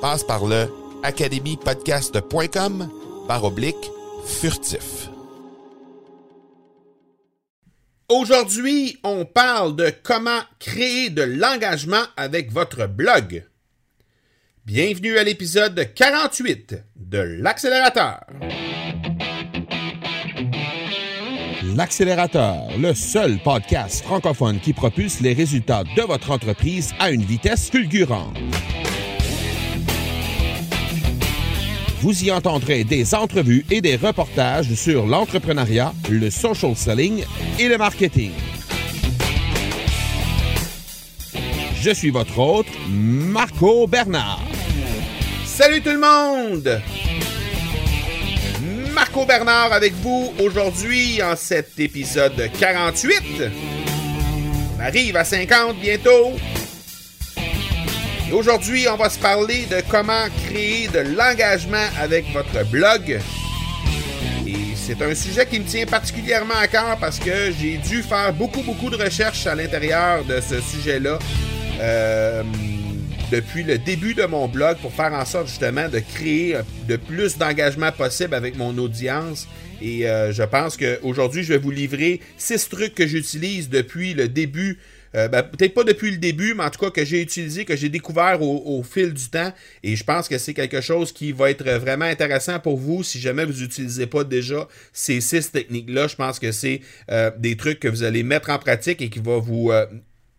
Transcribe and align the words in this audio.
Passe 0.00 0.24
par 0.24 0.46
le 0.46 0.66
academypodcast.com 1.02 2.88
par 3.28 3.44
oblique 3.44 3.90
furtif. 4.24 5.10
Aujourd'hui, 8.08 8.98
on 9.04 9.24
parle 9.24 9.76
de 9.76 9.92
comment 10.02 10.40
créer 10.58 11.10
de 11.10 11.22
l'engagement 11.22 12.02
avec 12.16 12.50
votre 12.50 12.86
blog. 12.86 13.44
Bienvenue 14.64 15.18
à 15.18 15.24
l'épisode 15.24 15.92
48 15.94 16.76
de 16.96 17.18
l'accélérateur. 17.18 18.20
L'accélérateur, 21.76 22.68
le 22.78 22.94
seul 22.94 23.38
podcast 23.38 24.02
francophone 24.02 24.60
qui 24.60 24.72
propulse 24.72 25.20
les 25.20 25.34
résultats 25.34 25.84
de 25.84 26.02
votre 26.02 26.30
entreprise 26.30 26.92
à 26.98 27.10
une 27.10 27.22
vitesse 27.22 27.70
fulgurante. 27.70 28.36
Vous 32.00 32.24
y 32.24 32.30
entendrez 32.30 32.84
des 32.84 33.14
entrevues 33.14 33.66
et 33.70 33.82
des 33.82 33.96
reportages 33.96 34.72
sur 34.72 35.04
l'entrepreneuriat, 35.04 35.92
le 36.08 36.30
social 36.30 36.74
selling 36.74 37.24
et 37.58 37.68
le 37.68 37.76
marketing. 37.76 38.32
Je 41.82 41.90
suis 41.90 42.08
votre 42.08 42.38
hôte, 42.38 42.66
Marco 42.88 43.86
Bernard. 43.86 44.42
Salut 45.44 45.82
tout 45.82 45.90
le 45.90 46.00
monde! 46.00 46.80
Marco 48.94 49.26
Bernard 49.26 49.74
avec 49.74 49.92
vous 50.02 50.32
aujourd'hui 50.42 51.22
en 51.22 51.36
cet 51.36 51.78
épisode 51.78 52.50
48. 52.58 53.14
On 54.78 54.80
arrive 54.80 55.16
à 55.16 55.24
50 55.24 55.76
bientôt. 55.78 56.32
Aujourd'hui, 58.32 58.86
on 58.88 58.96
va 58.96 59.10
se 59.10 59.18
parler 59.18 59.66
de 59.66 59.82
comment 59.88 60.26
créer 60.46 60.86
de 60.86 61.00
l'engagement 61.00 61.84
avec 61.98 62.26
votre 62.32 62.64
blog. 62.70 63.18
Et 64.46 64.54
c'est 64.76 65.02
un 65.02 65.14
sujet 65.16 65.46
qui 65.46 65.58
me 65.58 65.64
tient 65.64 65.84
particulièrement 65.84 66.54
à 66.54 66.68
cœur 66.68 66.96
parce 67.00 67.18
que 67.18 67.50
j'ai 67.60 67.78
dû 67.78 68.02
faire 68.02 68.32
beaucoup, 68.32 68.62
beaucoup 68.62 68.88
de 68.88 68.96
recherches 68.96 69.48
à 69.48 69.56
l'intérieur 69.56 70.24
de 70.24 70.40
ce 70.40 70.60
sujet-là. 70.60 71.18
Euh, 71.80 72.44
depuis 73.32 73.64
le 73.64 73.78
début 73.78 74.14
de 74.14 74.24
mon 74.24 74.46
blog 74.48 74.76
pour 74.78 74.92
faire 74.92 75.12
en 75.12 75.24
sorte 75.24 75.48
justement 75.48 75.88
de 75.88 75.98
créer 75.98 76.56
de 76.88 76.96
plus 76.96 77.36
d'engagement 77.36 77.90
possible 77.90 78.34
avec 78.34 78.56
mon 78.56 78.76
audience. 78.78 79.48
Et 79.82 80.08
euh, 80.08 80.32
je 80.32 80.42
pense 80.42 80.76
qu'aujourd'hui, 80.76 81.42
je 81.42 81.54
vais 81.54 81.58
vous 81.58 81.70
livrer 81.70 82.20
six 82.36 82.68
trucs 82.68 82.94
que 82.94 83.06
j'utilise 83.06 83.70
depuis 83.70 84.14
le 84.14 84.28
début. 84.28 84.78
Euh, 85.14 85.28
ben, 85.28 85.42
peut-être 85.42 85.74
pas 85.74 85.84
depuis 85.84 86.10
le 86.10 86.18
début, 86.18 86.54
mais 86.54 86.64
en 86.64 86.70
tout 86.70 86.78
cas 86.78 86.90
que 86.90 87.04
j'ai 87.04 87.20
utilisé, 87.20 87.64
que 87.64 87.76
j'ai 87.76 87.88
découvert 87.88 88.40
au, 88.42 88.82
fil 88.82 89.12
du 89.12 89.28
temps. 89.28 89.52
Et 89.82 89.96
je 89.96 90.04
pense 90.04 90.28
que 90.28 90.38
c'est 90.38 90.54
quelque 90.54 90.80
chose 90.80 91.12
qui 91.12 91.32
va 91.32 91.50
être 91.50 91.68
vraiment 91.78 92.04
intéressant 92.04 92.60
pour 92.60 92.76
vous 92.76 93.02
si 93.02 93.20
jamais 93.20 93.44
vous 93.44 93.60
n'utilisez 93.60 94.06
pas 94.06 94.24
déjà 94.24 94.68
ces 94.92 95.20
six 95.20 95.50
techniques-là. 95.50 96.06
Je 96.06 96.16
pense 96.16 96.38
que 96.38 96.52
c'est 96.52 96.80
euh, 97.10 97.30
des 97.38 97.56
trucs 97.56 97.80
que 97.80 97.88
vous 97.88 98.02
allez 98.02 98.22
mettre 98.22 98.50
en 98.50 98.58
pratique 98.58 99.02
et 99.02 99.10
qui 99.10 99.18
vont 99.18 99.40
vous 99.40 99.72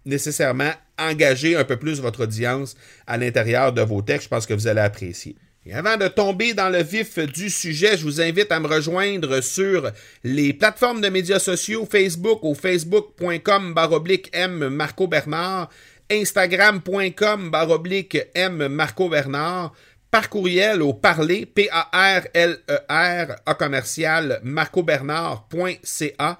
nécessairement 0.05 0.71
engager 0.97 1.55
un 1.55 1.63
peu 1.63 1.77
plus 1.77 1.99
votre 1.99 2.23
audience 2.23 2.75
à 3.07 3.17
l'intérieur 3.17 3.73
de 3.73 3.81
vos 3.81 4.01
textes. 4.01 4.25
Je 4.25 4.29
pense 4.29 4.45
que 4.45 4.53
vous 4.53 4.67
allez 4.67 4.81
apprécier. 4.81 5.35
Et 5.63 5.73
avant 5.73 5.95
de 5.95 6.07
tomber 6.07 6.55
dans 6.55 6.69
le 6.69 6.81
vif 6.81 7.19
du 7.19 7.51
sujet, 7.51 7.95
je 7.95 8.03
vous 8.03 8.19
invite 8.19 8.51
à 8.51 8.59
me 8.59 8.67
rejoindre 8.67 9.41
sur 9.41 9.91
les 10.23 10.53
plateformes 10.53 11.01
de 11.01 11.09
médias 11.09 11.37
sociaux, 11.37 11.87
Facebook 11.89 12.39
au 12.41 12.55
facebook.com 12.55 13.75
baroblique 13.75 14.31
M 14.33 14.69
Marco 14.69 15.07
Bernard, 15.07 15.69
Instagram.com 16.11 17.51
baroblique 17.51 18.17
M 18.33 18.69
Marco 18.69 19.07
Bernard, 19.07 19.73
par 20.09 20.29
courriel 20.29 20.81
au 20.81 20.95
parler, 20.95 21.45
P-A-R-L-E-R, 21.45 23.29
e 23.29 23.35
A 23.45 23.53
commercial, 23.53 24.39
marcobernard.ca. 24.43 26.39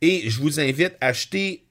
Et 0.00 0.30
je 0.30 0.40
vous 0.40 0.60
invite 0.60 0.94
à 1.00 1.08
acheter 1.08 1.63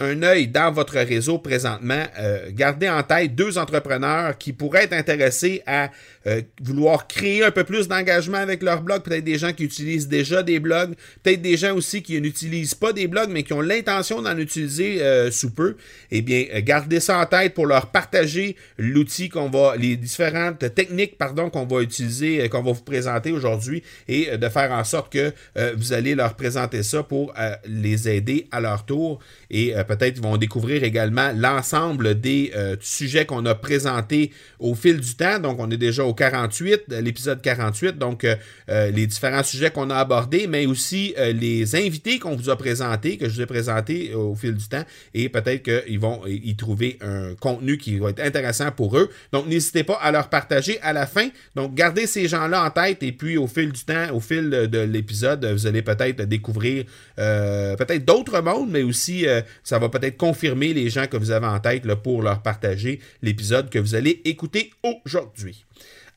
un 0.00 0.22
œil 0.22 0.48
dans 0.48 0.72
votre 0.72 0.94
réseau 0.94 1.38
présentement, 1.38 2.02
euh, 2.18 2.50
gardez 2.52 2.88
en 2.88 3.02
tête 3.02 3.34
deux 3.34 3.58
entrepreneurs 3.58 4.38
qui 4.38 4.54
pourraient 4.54 4.84
être 4.84 4.94
intéressés 4.94 5.62
à 5.66 5.90
euh, 6.26 6.40
vouloir 6.62 7.06
créer 7.06 7.44
un 7.44 7.50
peu 7.50 7.64
plus 7.64 7.86
d'engagement 7.86 8.38
avec 8.38 8.62
leur 8.62 8.82
blog, 8.82 9.02
peut-être 9.02 9.24
des 9.24 9.36
gens 9.36 9.52
qui 9.52 9.64
utilisent 9.64 10.08
déjà 10.08 10.42
des 10.42 10.58
blogs, 10.58 10.94
peut-être 11.22 11.42
des 11.42 11.58
gens 11.58 11.74
aussi 11.74 12.02
qui 12.02 12.18
n'utilisent 12.18 12.74
pas 12.74 12.94
des 12.94 13.08
blogs, 13.08 13.28
mais 13.30 13.42
qui 13.42 13.52
ont 13.52 13.60
l'intention 13.60 14.22
d'en 14.22 14.36
utiliser 14.38 15.02
euh, 15.02 15.30
sous 15.30 15.50
peu. 15.50 15.76
Eh 16.10 16.22
bien, 16.22 16.46
gardez 16.60 17.00
ça 17.00 17.18
en 17.18 17.26
tête 17.26 17.52
pour 17.52 17.66
leur 17.66 17.90
partager 17.90 18.56
l'outil 18.78 19.28
qu'on 19.28 19.50
va, 19.50 19.76
les 19.76 19.96
différentes 19.96 20.74
techniques, 20.74 21.18
pardon, 21.18 21.50
qu'on 21.50 21.66
va 21.66 21.82
utiliser, 21.82 22.48
qu'on 22.48 22.62
va 22.62 22.72
vous 22.72 22.82
présenter 22.82 23.32
aujourd'hui 23.32 23.82
et 24.08 24.38
de 24.38 24.48
faire 24.48 24.72
en 24.72 24.84
sorte 24.84 25.12
que 25.12 25.32
vous 25.76 25.92
allez 25.92 26.14
leur 26.14 26.34
présenter 26.34 26.82
ça 26.82 27.02
pour 27.02 27.34
les 27.66 28.08
aider 28.08 28.46
à 28.50 28.60
leur 28.60 28.86
tour 28.86 29.20
et 29.50 29.74
peut-être 29.96 30.20
vont 30.20 30.36
découvrir 30.36 30.84
également 30.84 31.32
l'ensemble 31.34 32.20
des 32.20 32.52
euh, 32.54 32.76
sujets 32.80 33.26
qu'on 33.26 33.44
a 33.44 33.56
présentés 33.56 34.30
au 34.60 34.76
fil 34.76 35.00
du 35.00 35.16
temps. 35.16 35.40
Donc, 35.40 35.58
on 35.58 35.68
est 35.70 35.76
déjà 35.76 36.04
au 36.04 36.14
48, 36.14 36.84
l'épisode 37.02 37.42
48, 37.42 37.98
donc 37.98 38.22
euh, 38.22 38.36
euh, 38.68 38.90
les 38.90 39.08
différents 39.08 39.42
sujets 39.42 39.70
qu'on 39.70 39.90
a 39.90 39.96
abordés, 39.96 40.46
mais 40.46 40.66
aussi 40.66 41.14
les 41.18 41.74
invités 41.74 42.18
qu'on 42.18 42.36
vous 42.36 42.50
a 42.50 42.56
présentés, 42.56 43.16
que 43.16 43.28
je 43.28 43.34
vous 43.34 43.40
ai 43.40 43.46
présentés 43.46 44.14
au 44.14 44.34
fil 44.34 44.54
du 44.54 44.68
temps, 44.68 44.84
et 45.12 45.28
peut-être 45.28 45.62
qu'ils 45.62 45.98
vont 45.98 46.22
y 46.26 46.54
trouver 46.54 46.98
un 47.00 47.34
contenu 47.34 47.78
qui 47.78 47.98
va 47.98 48.10
être 48.10 48.20
intéressant 48.20 48.70
pour 48.70 48.96
eux. 48.96 49.10
Donc, 49.32 49.46
n'hésitez 49.46 49.82
pas 49.82 49.98
à 50.00 50.12
leur 50.12 50.28
partager 50.28 50.78
à 50.82 50.92
la 50.92 51.06
fin. 51.06 51.28
Donc, 51.56 51.74
gardez 51.74 52.06
ces 52.06 52.28
gens-là 52.28 52.64
en 52.64 52.70
tête, 52.70 53.02
et 53.02 53.12
puis 53.12 53.36
au 53.36 53.46
fil 53.46 53.72
du 53.72 53.84
temps, 53.84 54.14
au 54.14 54.20
fil 54.20 54.50
de, 54.50 54.78
l'épisode, 54.78 55.44
vous 55.44 55.66
allez 55.66 55.82
peut-être 55.82 56.22
découvrir 56.22 56.84
peut-être 57.16 58.04
d'autres 58.04 58.40
mondes, 58.40 58.70
mais 58.70 58.82
aussi 58.82 59.26
ça 59.64 59.79
peut-être 59.88 60.16
confirmer 60.16 60.72
les 60.74 60.90
gens 60.90 61.06
que 61.06 61.16
vous 61.16 61.30
avez 61.30 61.46
en 61.46 61.60
tête 61.60 61.86
pour 62.02 62.22
leur 62.22 62.42
partager 62.42 63.00
l'épisode 63.22 63.70
que 63.70 63.78
vous 63.78 63.94
allez 63.94 64.20
écouter 64.24 64.72
aujourd'hui. 64.82 65.64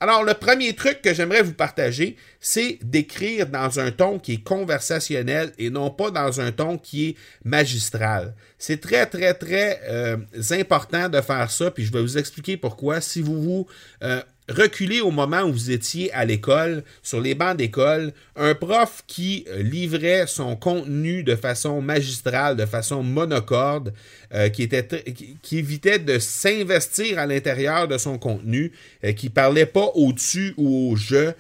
Alors, 0.04 0.26
le 0.26 0.34
premier 0.34 0.74
truc 0.74 1.02
que 1.02 1.14
j'aimerais 1.14 1.44
vous 1.44 1.54
partager, 1.54 2.18
c'est 2.42 2.78
d'écrire 2.84 3.48
dans 3.48 3.80
un 3.80 3.90
ton 3.90 4.20
qui 4.20 4.34
est 4.34 4.44
conversationnel 4.44 5.54
et 5.58 5.70
non 5.70 5.92
pas 5.92 6.12
dans 6.12 6.42
un 6.42 6.52
ton 6.52 6.78
qui 6.78 7.08
est 7.08 7.16
magistral. 7.46 8.34
C'est 8.58 8.82
très, 8.82 9.06
très, 9.06 9.34
très 9.34 9.80
euh, 9.88 10.18
important 10.52 11.08
de 11.08 11.22
faire 11.22 11.50
ça, 11.50 11.72
puis 11.72 11.86
je 11.86 11.94
vais 11.94 12.02
vous 12.02 12.18
expliquer 12.18 12.58
pourquoi. 12.58 13.00
Si 13.00 13.22
vous 13.22 13.42
vous 13.42 13.68
euh, 14.04 14.22
reculer 14.50 15.02
au 15.02 15.12
moment 15.12 15.42
où 15.44 15.54
vous 15.54 15.72
étiez 15.72 16.12
à 16.14 16.26
l'école, 16.26 16.84
sur 17.02 17.22
les 17.22 17.36
bancs 17.36 17.56
d'école, 17.56 18.12
un 18.36 18.56
prof 18.56 19.04
qui 19.08 19.46
euh, 19.48 19.64
livrait 19.64 20.26
son 20.28 20.56
contenu 20.56 21.24
de 21.24 21.36
façon 21.36 21.82
magistrale, 21.82 22.58
de 22.58 22.66
façon 22.66 23.04
monocorde, 23.04 23.94
euh, 24.34 24.50
qui, 24.50 24.64
était 24.64 25.04
qui, 25.42 25.58
évitait 25.58 26.00
de 26.00 26.20
s'investir 26.20 27.20
à 27.20 27.26
l'intérieur 27.26 27.88
de 27.88 27.98
son 27.98 28.18
contenu, 28.18 28.74
euh, 29.06 29.14
qui 29.14 29.30
parlait 29.30 29.66
pas 29.66 29.92
au-dessus 29.96 30.54
ou 30.58 30.92
au 30.92 30.96
jeu. 30.96 31.34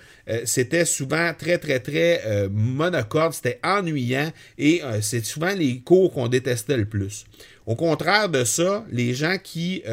c'était 0.46 0.86
souvent 0.86 1.34
très, 1.38 1.58
très, 1.58 1.82
très 1.82 2.48
monocorde, 2.50 3.34
c'était 3.34 3.60
ennuyant 3.62 4.32
et 4.58 4.82
c'est 5.02 5.26
souvent 5.26 5.54
les 5.54 5.80
cours 5.80 6.14
qu'on 6.14 6.30
détestait 6.30 6.78
le 6.78 6.86
plus. 6.86 7.26
Au 7.66 7.76
contraire 7.76 8.30
de 8.30 8.46
ça, 8.46 8.86
les 8.90 9.14
gens 9.14 9.38
qui 9.38 9.84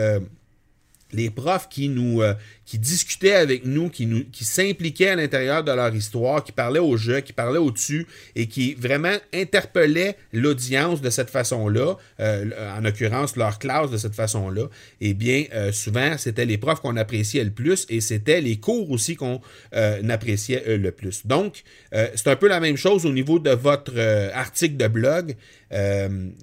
les 1.12 1.31
profs 1.31 1.69
qui 1.69 1.89
nous 1.89 2.23
euh, 2.23 2.35
qui 2.70 2.78
discutaient 2.78 3.34
avec 3.34 3.64
nous, 3.64 3.88
qui 3.88 4.06
nous 4.06 4.22
qui 4.31 4.44
s'impliquaient 4.44 5.08
à 5.08 5.17
l'intérieur 5.17 5.64
de 5.64 5.72
leur 5.72 5.93
histoire, 5.93 6.44
qui 6.44 6.52
parlaient 6.52 6.78
au 6.78 6.96
jeu, 6.96 7.19
qui 7.19 7.32
parlaient 7.32 7.58
au-dessus 7.58 8.06
et 8.37 8.46
qui 8.46 8.75
vraiment 8.75 9.17
interpellaient 9.34 10.17
l'audience 10.32 11.00
de 11.00 11.11
cette 11.11 11.31
façon-là, 11.31 11.96
euh, 12.20 12.76
en 12.78 12.81
l'occurrence 12.81 13.34
leur 13.34 13.58
classe 13.58 13.90
de 13.90 13.96
cette 13.96 14.14
façon-là, 14.14 14.69
eh 15.00 15.14
bien 15.14 15.46
euh, 15.52 15.72
souvent 15.72 16.17
c'était 16.17 16.44
les 16.44 16.58
profs 16.58 16.81
qu'on 16.81 16.96
appréciait 16.96 17.43
le 17.43 17.50
plus 17.50 17.87
et 17.88 18.00
c'était 18.00 18.40
les 18.40 18.58
cours 18.58 18.88
aussi 18.93 19.16
qu'on 19.16 19.40
appréciait 20.08 20.76
le 20.76 20.93
plus. 20.93 21.26
Donc 21.26 21.64
c'est 21.90 22.28
un 22.28 22.37
peu 22.37 22.46
la 22.46 22.61
même 22.61 22.76
chose 22.76 23.05
au 23.05 23.12
niveau 23.12 23.40
de 23.40 23.50
votre 23.50 23.99
article 24.32 24.76
de 24.76 24.87
blog. 24.87 25.34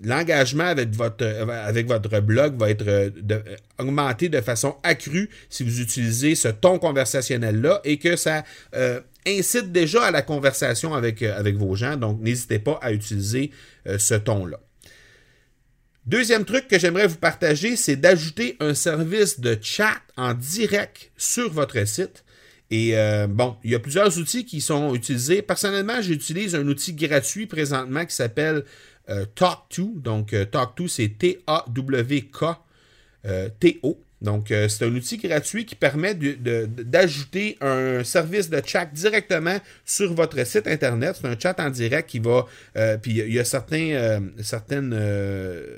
L'engagement 0.03 0.65
avec 0.65 0.89
votre 0.89 1.25
avec 1.25 1.87
votre 1.87 2.19
blog 2.19 2.57
va 2.57 2.69
être 2.69 3.13
augmenté 3.79 4.27
de 4.27 4.41
façon 4.41 4.75
accrue 4.83 5.29
si 5.49 5.63
vous 5.63 5.79
utilisez 5.79 6.16
ce 6.35 6.47
ton 6.47 6.79
conversationnel-là 6.79 7.81
et 7.83 7.97
que 7.97 8.15
ça 8.15 8.43
euh, 8.75 9.01
incite 9.25 9.71
déjà 9.71 10.03
à 10.05 10.11
la 10.11 10.21
conversation 10.21 10.93
avec, 10.93 11.21
euh, 11.21 11.37
avec 11.37 11.55
vos 11.55 11.75
gens. 11.75 11.97
Donc, 11.97 12.21
n'hésitez 12.21 12.59
pas 12.59 12.79
à 12.81 12.91
utiliser 12.91 13.51
euh, 13.87 13.97
ce 13.97 14.13
ton-là. 14.15 14.59
Deuxième 16.05 16.45
truc 16.45 16.67
que 16.67 16.79
j'aimerais 16.79 17.07
vous 17.07 17.17
partager, 17.17 17.75
c'est 17.75 17.97
d'ajouter 17.97 18.55
un 18.61 18.73
service 18.73 19.41
de 19.41 19.57
chat 19.61 19.95
en 20.15 20.33
direct 20.33 21.11
sur 21.17 21.51
votre 21.51 21.85
site. 21.85 22.23
Et 22.69 22.95
bon, 23.29 23.55
il 23.63 23.71
y 23.71 23.75
a 23.75 23.79
plusieurs 23.79 24.17
outils 24.17 24.45
qui 24.45 24.59
sont 24.59 24.93
utilisés. 24.93 25.41
Personnellement, 25.41 26.01
j'utilise 26.01 26.53
un 26.55 26.67
outil 26.67 26.93
gratuit 26.93 27.45
présentement 27.45 28.05
qui 28.05 28.13
s'appelle 28.15 28.63
Talk2. 29.09 30.01
Donc, 30.01 30.31
Talk2, 30.31 30.87
c'est 30.87 31.17
T-A-W-K-T-O. 31.17 31.47
Donc, 34.21 34.49
euh, 34.49 34.67
c'est 34.67 34.83
un 34.83 34.95
outil 34.95 35.17
gratuit 35.17 35.65
qui 35.65 35.75
permet 35.75 36.15
d'ajouter 36.15 37.57
un 37.61 38.03
service 38.03 38.49
de 38.49 38.59
chat 38.65 38.85
directement 38.85 39.57
sur 39.85 40.13
votre 40.13 40.43
site 40.45 40.67
Internet. 40.67 41.19
C'est 41.21 41.27
un 41.27 41.37
chat 41.37 41.59
en 41.59 41.69
direct 41.69 42.09
qui 42.09 42.19
va... 42.19 42.47
Euh, 42.77 42.97
puis 42.97 43.11
il 43.11 43.33
y 43.33 43.39
a 43.39 43.45
certains, 43.45 43.91
euh, 43.91 44.19
certaines 44.41 44.93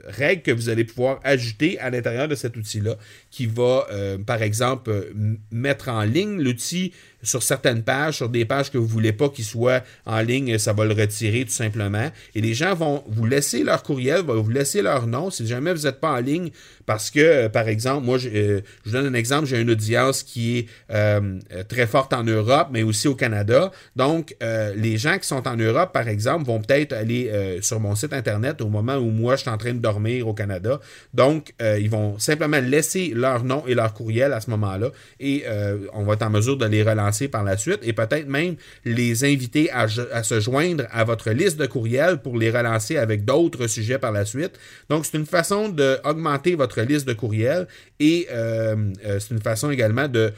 règles 0.06 0.42
que 0.42 0.52
vous 0.52 0.70
allez 0.70 0.86
pouvoir 0.86 1.20
ajouter 1.24 1.80
à 1.80 1.90
l'intérieur 1.90 2.28
de 2.30 2.36
cet 2.36 2.56
outil-là 2.56 2.96
qui 3.30 3.46
va, 3.46 3.88
par 4.26 4.42
exemple, 4.42 5.12
mettre 5.52 5.90
en 5.90 6.04
ligne 6.04 6.42
l'outil 6.42 6.94
sur 7.24 7.44
certaines 7.44 7.84
pages, 7.84 8.18
sur 8.18 8.30
des 8.30 8.46
pages 8.46 8.72
que 8.72 8.78
vous 8.78 8.86
ne 8.86 8.92
voulez 8.92 9.14
pas 9.14 9.30
qu'il 9.30 9.46
soit 9.46 9.84
en 10.06 10.20
ligne, 10.22 10.58
ça 10.58 10.74
va 10.74 10.86
le 10.86 10.94
retirer 10.94 11.46
tout 11.46 11.52
simplement. 11.52 12.10
Et 12.36 12.42
les 12.42 12.54
gens 12.54 12.76
vont 12.76 13.04
vous 13.08 13.26
laisser 13.26 13.64
leur 13.64 13.84
courriel, 13.84 14.22
vont 14.22 14.42
vous 14.42 14.50
laisser 14.50 14.82
leur 14.82 15.08
nom 15.08 15.30
si 15.30 15.46
jamais 15.46 15.74
vous 15.74 15.84
n'êtes 15.84 16.00
pas 16.00 16.12
en 16.12 16.20
ligne 16.20 16.52
parce 16.90 17.12
que, 17.12 17.20
euh, 17.20 17.50
par 17.50 17.68
exemple, 17.68 18.04
moi, 18.04 18.18
je, 18.18 18.30
euh, 18.30 18.62
je, 18.84 18.92
donne 18.92 19.06
un 19.06 19.14
exemple, 19.14 19.46
j'ai 19.46 19.62
une 19.62 19.70
audience 19.70 20.24
qui 20.24 20.58
est 20.58 20.68
euh, 20.92 21.38
très 21.68 21.86
forte 21.86 22.14
en 22.14 22.24
Europe, 22.24 22.70
mais 22.72 22.82
aussi 22.82 23.08
au 23.08 23.14
Canada. 23.14 23.72
Donc, 23.96 24.36
les 24.42 24.98
gens 24.98 25.20
qui 25.20 25.28
sont 25.28 25.48
en 25.48 25.56
Europe, 25.56 25.94
par 25.94 26.08
exemple, 26.08 26.46
vont 26.46 26.60
peut-être 26.60 26.94
aller 26.94 27.60
sur 27.62 27.80
mon 27.80 27.94
site 27.94 28.14
Internet 28.14 28.62
au 28.62 28.70
moment 28.70 28.96
où 28.96 29.12
moi, 29.12 29.36
je 29.36 29.42
suis 29.42 29.50
en 29.52 29.58
train 29.58 29.74
de 29.74 29.80
dormir 29.80 30.28
au 30.28 30.34
Canada. 30.34 30.80
Donc, 31.14 31.54
ils 31.60 31.90
vont 31.90 32.18
simplement 32.18 32.60
laisser 32.60 33.12
leur 33.14 33.44
nom 33.44 33.64
et 33.68 33.76
leur 33.76 33.94
courriel 33.94 34.34
à 34.34 34.42
ce 34.42 34.50
moment-là 34.50 34.90
et 35.20 35.46
on 35.94 36.04
va 36.04 36.14
être 36.14 36.24
en 36.24 36.30
mesure 36.30 36.58
de 36.58 36.66
les 36.66 36.82
relancer 36.82 37.09
par 37.28 37.44
la 37.44 37.58
suite 37.58 37.80
et 37.84 37.94
peut-être 37.94 38.28
même 38.28 38.56
les 38.86 39.24
inviter 39.24 39.72
à, 39.72 39.88
se 39.88 40.40
joindre 40.40 40.86
à 40.92 41.04
votre 41.04 41.32
liste 41.32 41.58
de 41.58 41.66
courriels 41.66 42.18
pour 42.18 42.38
les 42.38 42.52
relancer 42.52 42.98
avec 42.98 43.26
d'autres 43.26 43.68
sujets 43.68 44.00
par 44.00 44.12
la 44.12 44.26
suite. 44.26 44.60
Donc, 44.90 45.06
c'est 45.06 45.18
une 45.18 45.26
façon 45.26 45.70
d'augmenter 45.70 46.56
votre 46.56 46.82
liste 46.82 47.08
de 47.08 47.14
courriels 47.14 47.68
et 48.00 48.28
euh, 48.32 48.76
euh, 49.06 49.20
c'est 49.20 49.34
une 49.34 49.42
façon 49.42 49.72
également 49.72 50.08
de 50.08 50.32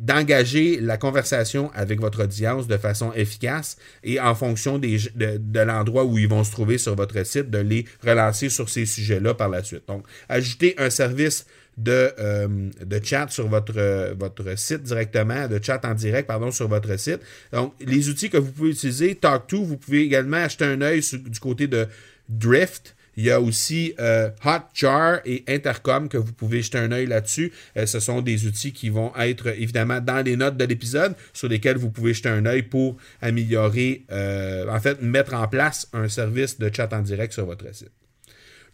d'engager 0.00 0.80
la 0.80 0.96
conversation 0.96 1.70
avec 1.74 2.00
votre 2.00 2.24
audience 2.24 2.66
de 2.66 2.76
façon 2.76 3.12
efficace 3.12 3.76
et 4.02 4.18
en 4.20 4.34
fonction 4.34 4.78
des, 4.78 4.98
de, 5.14 5.60
l'endroit 5.60 6.04
où 6.04 6.18
ils 6.18 6.28
vont 6.28 6.42
se 6.42 6.50
trouver 6.50 6.76
sur 6.78 6.96
votre 6.96 7.24
site, 7.24 7.50
de 7.50 7.58
les 7.58 7.84
relancer 8.04 8.48
sur 8.48 8.68
ces 8.68 8.84
sujets-là 8.84 9.34
par 9.34 9.48
la 9.48 9.62
suite. 9.62 9.86
Donc, 9.86 10.04
ajouter 10.28 10.74
un 10.78 10.90
service 10.90 11.46
de, 11.76 12.12
euh, 12.18 12.48
de 12.84 13.00
chat 13.04 13.28
sur 13.28 13.48
votre, 13.48 14.14
votre 14.14 14.58
site 14.58 14.82
directement, 14.82 15.46
de 15.48 15.60
chat 15.62 15.84
en 15.84 15.94
direct, 15.94 16.26
pardon, 16.26 16.50
sur 16.50 16.68
votre 16.68 16.98
site. 16.98 17.20
Donc, 17.52 17.74
les 17.80 18.08
outils 18.08 18.30
que 18.30 18.38
vous 18.38 18.52
pouvez 18.52 18.70
utiliser, 18.70 19.14
Talk2, 19.14 19.56
vous 19.56 19.76
pouvez 19.76 20.02
également 20.02 20.38
acheter 20.38 20.64
un 20.64 20.80
œil 20.80 21.00
du 21.00 21.40
côté 21.40 21.66
de 21.66 21.86
Drift, 22.28 22.96
il 23.16 23.24
y 23.24 23.30
a 23.30 23.40
aussi 23.40 23.94
euh, 23.98 24.30
Hotjar 24.44 25.20
et 25.24 25.42
Intercom 25.48 26.08
que 26.08 26.18
vous 26.18 26.32
pouvez 26.32 26.62
jeter 26.62 26.78
un 26.78 26.92
œil 26.92 27.06
là-dessus. 27.06 27.52
Euh, 27.76 27.86
ce 27.86 27.98
sont 27.98 28.20
des 28.20 28.46
outils 28.46 28.72
qui 28.72 28.90
vont 28.90 29.12
être 29.16 29.48
évidemment 29.48 30.00
dans 30.00 30.24
les 30.24 30.36
notes 30.36 30.56
de 30.56 30.64
l'épisode 30.64 31.14
sur 31.32 31.48
lesquels 31.48 31.78
vous 31.78 31.90
pouvez 31.90 32.12
jeter 32.12 32.28
un 32.28 32.44
œil 32.44 32.62
pour 32.62 32.96
améliorer, 33.22 34.04
euh, 34.12 34.68
en 34.68 34.80
fait, 34.80 35.00
mettre 35.00 35.34
en 35.34 35.48
place 35.48 35.88
un 35.94 36.08
service 36.08 36.58
de 36.58 36.70
chat 36.72 36.92
en 36.92 37.00
direct 37.00 37.32
sur 37.32 37.46
votre 37.46 37.74
site. 37.74 37.90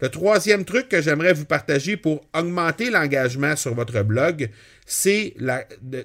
Le 0.03 0.09
troisième 0.09 0.65
truc 0.65 0.89
que 0.89 1.01
j'aimerais 1.01 1.31
vous 1.31 1.45
partager 1.45 1.95
pour 1.95 2.25
augmenter 2.33 2.89
l'engagement 2.89 3.55
sur 3.55 3.73
votre 3.73 4.03
blog, 4.03 4.49
c'est 4.85 5.33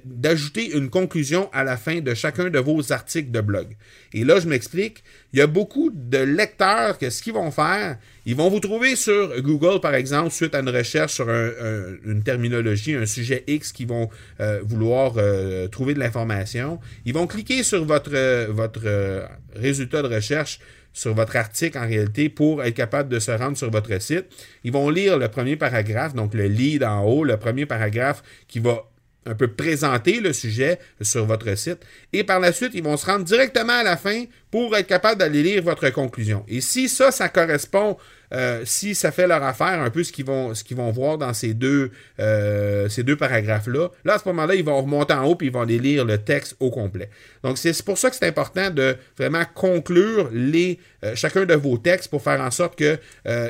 d'ajouter 0.04 0.70
une 0.70 0.88
conclusion 0.88 1.50
à 1.52 1.64
la 1.64 1.76
fin 1.76 2.00
de 2.00 2.14
chacun 2.14 2.48
de 2.48 2.60
vos 2.60 2.92
articles 2.92 3.32
de 3.32 3.40
blog. 3.40 3.76
Et 4.12 4.22
là, 4.22 4.38
je 4.38 4.46
m'explique. 4.46 5.02
Il 5.32 5.40
y 5.40 5.42
a 5.42 5.48
beaucoup 5.48 5.90
de 5.92 6.18
lecteurs 6.18 6.96
que 6.96 7.10
ce 7.10 7.20
qu'ils 7.20 7.32
vont 7.32 7.50
faire, 7.50 7.98
ils 8.24 8.36
vont 8.36 8.48
vous 8.48 8.60
trouver 8.60 8.94
sur 8.94 9.42
Google, 9.42 9.80
par 9.80 9.96
exemple, 9.96 10.30
suite 10.30 10.54
à 10.54 10.60
une 10.60 10.68
recherche 10.68 11.14
sur 11.14 11.28
une 11.28 12.22
terminologie, 12.22 12.94
un 12.94 13.04
sujet 13.04 13.42
X 13.48 13.72
qu'ils 13.72 13.88
vont 13.88 14.08
euh, 14.38 14.60
vouloir 14.62 15.14
euh, 15.16 15.66
trouver 15.66 15.94
de 15.94 15.98
l'information. 15.98 16.78
Ils 17.04 17.14
vont 17.14 17.26
cliquer 17.26 17.64
sur 17.64 17.84
votre, 17.84 18.12
votre 18.52 18.82
euh, 18.84 19.26
résultat 19.56 20.02
de 20.02 20.14
recherche 20.14 20.60
sur 20.92 21.14
votre 21.14 21.36
article 21.36 21.78
en 21.78 21.86
réalité 21.86 22.28
pour 22.28 22.62
être 22.62 22.74
capable 22.74 23.08
de 23.08 23.18
se 23.18 23.30
rendre 23.30 23.56
sur 23.56 23.70
votre 23.70 24.00
site. 24.00 24.26
Ils 24.64 24.72
vont 24.72 24.90
lire 24.90 25.18
le 25.18 25.28
premier 25.28 25.56
paragraphe, 25.56 26.14
donc 26.14 26.34
le 26.34 26.46
lead 26.46 26.82
en 26.82 27.02
haut, 27.04 27.24
le 27.24 27.36
premier 27.36 27.66
paragraphe 27.66 28.22
qui 28.48 28.58
va 28.58 28.84
un 29.26 29.34
peu 29.34 29.48
présenter 29.48 30.20
le 30.20 30.32
sujet 30.32 30.78
sur 31.00 31.26
votre 31.26 31.54
site. 31.56 31.84
Et 32.12 32.24
par 32.24 32.40
la 32.40 32.52
suite, 32.52 32.72
ils 32.74 32.82
vont 32.82 32.96
se 32.96 33.06
rendre 33.06 33.24
directement 33.24 33.74
à 33.74 33.82
la 33.82 33.96
fin 33.96 34.24
pour 34.50 34.76
être 34.76 34.86
capable 34.86 35.18
d'aller 35.18 35.42
lire 35.42 35.62
votre 35.62 35.90
conclusion. 35.90 36.44
Et 36.48 36.60
si 36.60 36.88
ça, 36.88 37.10
ça 37.10 37.28
correspond 37.28 37.96
euh, 38.32 38.62
si 38.64 38.94
ça 38.94 39.10
fait 39.10 39.26
leur 39.26 39.42
affaire, 39.42 39.80
un 39.80 39.90
peu 39.90 40.04
ce 40.04 40.12
qu'ils 40.12 40.26
vont, 40.26 40.52
vont 40.72 40.90
voir 40.90 41.18
dans 41.18 41.32
ces 41.32 41.54
deux, 41.54 41.90
euh, 42.20 42.88
deux 42.98 43.16
paragraphes-là, 43.16 43.88
là, 44.04 44.14
à 44.14 44.18
ce 44.18 44.28
moment-là, 44.28 44.54
ils 44.54 44.64
vont 44.64 44.80
remonter 44.82 45.14
en 45.14 45.24
haut 45.24 45.38
et 45.40 45.46
ils 45.46 45.52
vont 45.52 45.62
aller 45.62 45.78
lire 45.78 46.04
le 46.04 46.18
texte 46.18 46.56
au 46.60 46.70
complet. 46.70 47.08
Donc, 47.42 47.56
c'est 47.58 47.82
pour 47.82 47.96
ça 47.96 48.10
que 48.10 48.16
c'est 48.16 48.26
important 48.26 48.70
de 48.70 48.96
vraiment 49.16 49.44
conclure 49.54 50.28
les, 50.32 50.78
euh, 51.04 51.14
chacun 51.14 51.46
de 51.46 51.54
vos 51.54 51.78
textes 51.78 52.10
pour 52.10 52.22
faire 52.22 52.40
en 52.40 52.50
sorte 52.50 52.76
que 52.76 52.98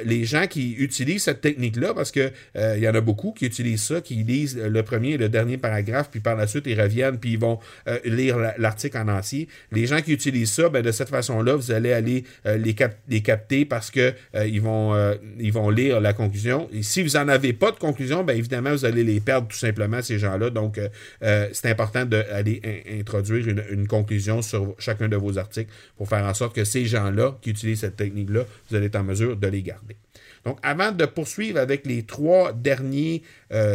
les 0.04 0.24
gens 0.24 0.46
qui 0.46 0.74
utilisent 0.74 1.24
cette 1.24 1.40
technique-là, 1.40 1.94
parce 1.94 2.10
qu'il 2.10 2.32
il 2.54 2.78
y 2.78 2.88
en 2.88 2.94
a 2.94 3.00
beaucoup 3.00 3.32
qui 3.32 3.46
utilisent 3.46 3.82
ça, 3.82 4.00
qui 4.00 4.14
lisent 4.16 4.56
le 4.56 4.82
premier 4.82 5.12
et 5.12 5.16
le 5.16 5.28
dernier 5.28 5.56
paragraphe, 5.56 6.10
puis 6.10 6.20
par 6.20 6.36
la 6.36 6.46
suite, 6.46 6.64
ils 6.66 6.80
reviennent, 6.80 7.18
puis 7.18 7.32
ils 7.32 7.38
vont 7.38 7.58
lire 8.04 8.36
l'article 8.58 8.98
en 8.98 9.08
entier. 9.08 9.48
Les 9.72 9.86
gens 9.86 10.00
qui 10.00 10.12
utilisent 10.12 10.52
ça, 10.52 10.68
ben, 10.68 10.82
de 10.88 10.92
cette 10.92 11.08
façon-là, 11.08 11.54
vous 11.54 11.70
allez 11.70 11.92
aller 11.92 12.24
les, 12.44 12.74
les, 13.08 13.22
capter 13.22 13.64
parce 13.64 13.90
que 13.90 14.14
vont 14.60 14.94
euh, 14.94 15.14
ils 15.38 15.52
vont 15.52 15.70
lire 15.70 16.00
la 16.00 16.12
conclusion. 16.12 16.68
Et 16.72 16.82
si 16.82 17.02
vous 17.02 17.10
n'en 17.10 17.28
avez 17.28 17.52
pas 17.52 17.70
de 17.70 17.78
conclusion, 17.78 18.24
bien 18.24 18.34
évidemment, 18.34 18.70
vous 18.72 18.84
allez 18.84 19.04
les 19.04 19.20
perdre 19.20 19.48
tout 19.48 19.56
simplement, 19.56 20.02
ces 20.02 20.18
gens-là. 20.18 20.50
Donc, 20.50 20.78
euh, 20.78 20.88
euh, 21.22 21.48
c'est 21.52 21.70
important 21.70 22.04
d'aller 22.04 22.60
introduire 22.98 23.48
une, 23.48 23.86
conclusion 23.88 24.42
sur 24.42 24.74
chacun 24.78 25.08
de 25.08 25.16
vos 25.16 25.38
articles 25.38 25.70
pour 25.96 26.08
faire 26.08 26.24
en 26.24 26.34
sorte 26.34 26.54
que 26.54 26.64
ces 26.64 26.84
gens-là 26.84 27.38
qui 27.40 27.50
utilisent 27.50 27.80
cette 27.80 27.96
technique-là, 27.96 28.42
vous 28.68 28.76
allez 28.76 28.86
être 28.86 28.96
en 28.96 29.04
mesure 29.04 29.36
de 29.36 29.46
les 29.46 29.62
garder. 29.62 29.96
Donc, 30.44 30.58
avant 30.62 30.92
de 30.92 31.04
poursuivre 31.04 31.58
avec 31.58 31.86
les 31.86 32.02
trois 32.04 32.52
derniers 32.52 33.22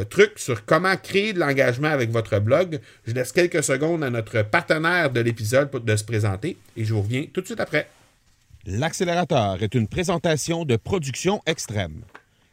trucs 0.09 0.39
sur 0.39 0.65
comment 0.65 0.95
créer 0.95 1.33
de 1.33 1.39
l'engagement 1.39 1.89
avec 1.89 2.09
votre 2.11 2.39
blog, 2.39 2.79
je 3.05 3.13
laisse 3.13 3.31
quelques 3.31 3.63
secondes 3.63 4.03
à 4.03 4.09
notre 4.09 4.41
partenaire 4.43 5.11
de 5.11 5.19
l'épisode 5.19 5.69
de 5.71 5.95
se 5.95 6.03
présenter 6.03 6.57
et 6.77 6.85
je 6.85 6.93
vous 6.93 7.01
reviens 7.01 7.25
tout 7.31 7.41
de 7.41 7.45
suite 7.45 7.59
après. 7.59 7.87
L'accélérateur 8.65 9.61
est 9.61 9.75
une 9.75 9.89
présentation 9.89 10.63
de 10.63 10.77
production 10.77 11.41
extrême. 11.45 12.03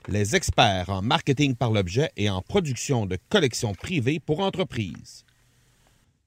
Les 0.09 0.35
experts 0.35 0.89
en 0.89 1.03
marketing 1.03 1.55
par 1.55 1.71
l'objet 1.71 2.11
et 2.17 2.29
en 2.29 2.43
production 2.43 3.07
de 3.07 3.17
collections 3.29 3.75
privées 3.75 4.19
pour 4.19 4.41
entreprises. 4.41 5.25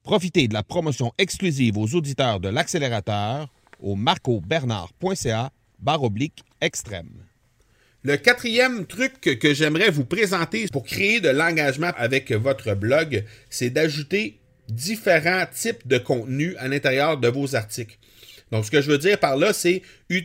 Profitez 0.03 0.47
de 0.47 0.53
la 0.53 0.63
promotion 0.63 1.11
exclusive 1.17 1.77
aux 1.77 1.95
auditeurs 1.95 2.39
de 2.39 2.49
l'accélérateur 2.49 3.49
au 3.81 3.95
marcobernard.ca 3.95 5.51
barre 5.79 6.03
oblique 6.03 6.43
extrême. 6.61 7.11
Le 8.05 8.17
quatrième 8.17 8.85
truc 8.85 9.21
que 9.21 9.53
j'aimerais 9.53 9.89
vous 9.89 10.03
présenter 10.03 10.65
pour 10.73 10.83
créer 10.83 11.21
de 11.21 11.29
l'engagement 11.29 11.91
avec 11.95 12.33
votre 12.33 12.73
blog, 12.73 13.23
c'est 13.49 13.69
d'ajouter 13.69 14.41
différents 14.67 15.45
types 15.49 15.87
de 15.87 15.97
contenus 15.97 16.53
à 16.59 16.67
l'intérieur 16.67 17.17
de 17.17 17.29
vos 17.29 17.55
articles. 17.55 17.97
Donc, 18.51 18.65
ce 18.65 18.71
que 18.71 18.81
je 18.81 18.91
veux 18.91 18.97
dire 18.97 19.17
par 19.17 19.37
là, 19.37 19.53
c'est 19.53 19.81